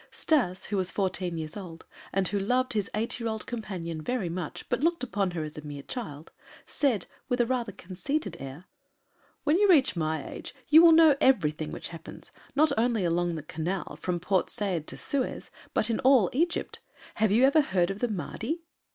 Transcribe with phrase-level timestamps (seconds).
[0.09, 4.29] Stas, who was fourteen years old and who loved his eight year old companion very
[4.29, 6.31] much, but looked upon her as a mere child,
[6.65, 8.65] said with a conceited air:
[9.43, 13.43] "When you reach my age, you will know everything which happens, not only along the
[13.43, 16.79] Canal from Port Said to Suez, but in all Egypt.
[17.17, 18.63] Have you ever heard of the Mahdi?"